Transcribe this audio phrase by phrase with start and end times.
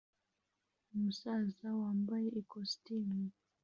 [0.93, 3.19] Umusaza wambaye ikositimu